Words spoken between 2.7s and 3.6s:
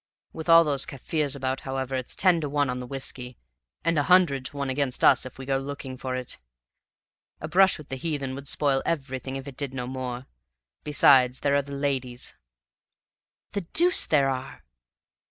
on the whiskey,